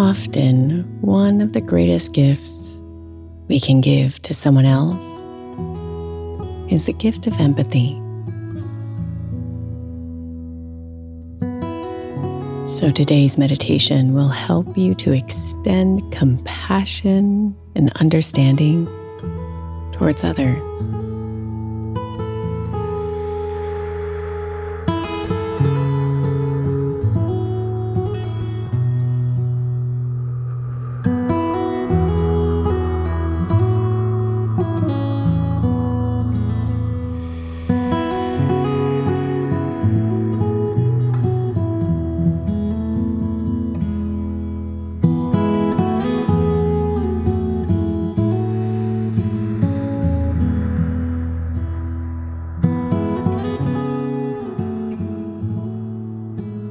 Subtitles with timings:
[0.00, 2.80] Often, one of the greatest gifts
[3.48, 5.04] we can give to someone else
[6.72, 8.00] is the gift of empathy.
[12.66, 18.86] So, today's meditation will help you to extend compassion and understanding
[19.92, 20.99] towards others.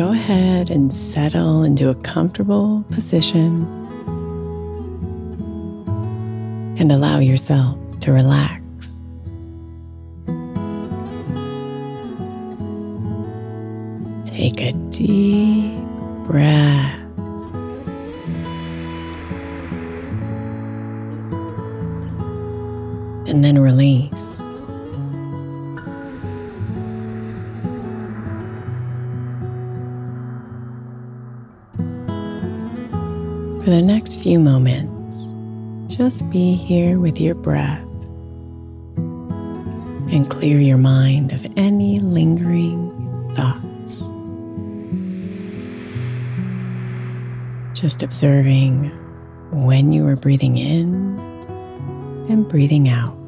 [0.00, 3.66] Go ahead and settle into a comfortable position
[6.80, 8.96] and allow yourself to relax.
[14.24, 15.84] Take a deep
[16.24, 16.96] breath.
[23.28, 24.49] And then release.
[33.62, 35.34] For the next few moments,
[35.94, 37.84] just be here with your breath
[38.96, 42.88] and clear your mind of any lingering
[43.34, 44.08] thoughts.
[47.78, 48.86] Just observing
[49.50, 51.18] when you are breathing in
[52.30, 53.19] and breathing out.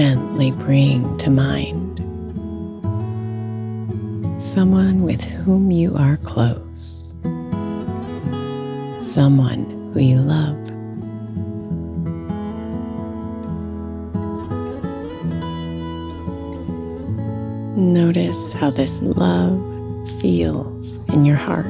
[0.00, 1.98] Gently bring to mind
[4.40, 7.12] someone with whom you are close,
[9.02, 10.56] someone who you love.
[17.76, 19.60] Notice how this love
[20.18, 21.66] feels in your heart.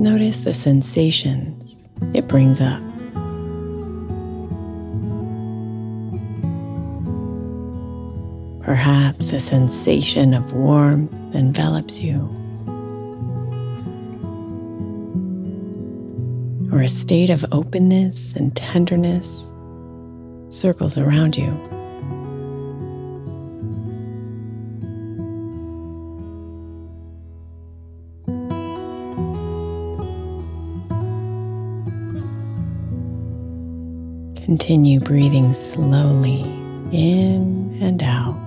[0.00, 1.82] Notice the sensations
[2.14, 2.85] it brings up.
[8.66, 12.18] Perhaps a sensation of warmth envelops you,
[16.72, 19.52] or a state of openness and tenderness
[20.48, 21.52] circles around you.
[34.44, 36.42] Continue breathing slowly
[36.90, 38.45] in and out.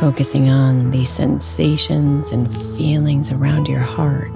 [0.00, 4.32] Focusing on the sensations and feelings around your heart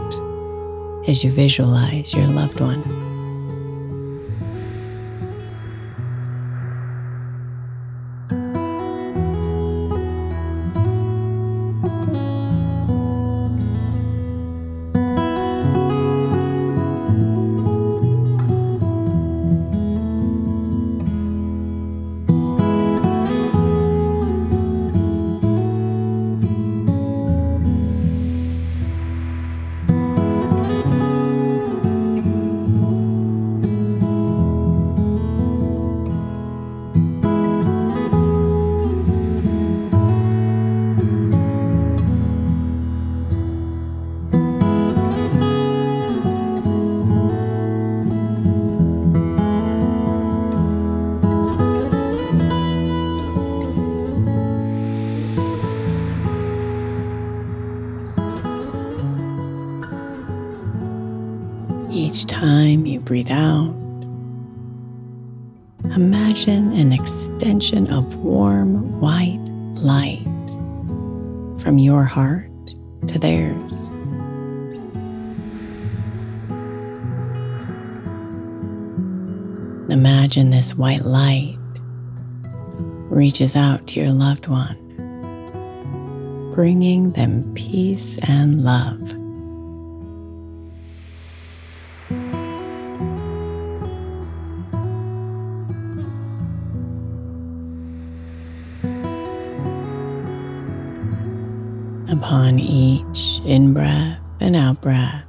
[1.09, 3.12] as you visualize your loved one.
[62.43, 63.73] Time you breathe out,
[65.95, 69.39] imagine an extension of warm white
[69.77, 70.27] light
[71.63, 72.51] from your heart
[73.07, 73.91] to theirs.
[79.89, 81.57] Imagine this white light
[83.09, 84.77] reaches out to your loved one,
[86.53, 89.22] bringing them peace and love.
[102.13, 105.25] Upon each in breath and out breath.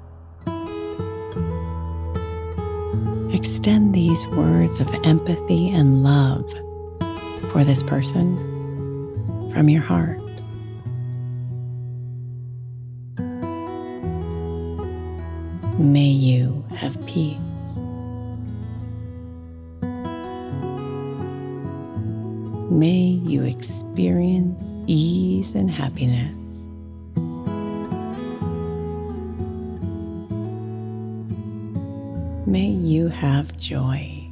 [3.34, 6.48] Extend these words of empathy and love
[7.52, 8.38] for this person
[9.54, 10.20] from your heart.
[15.80, 17.40] May you have peace.
[22.70, 26.63] May you experience ease and happiness.
[32.46, 34.28] May you have joy.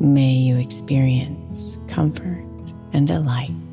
[0.00, 2.46] May you experience comfort
[2.94, 3.67] and delight.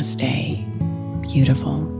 [0.00, 0.64] Namaste,
[1.20, 1.99] beautiful.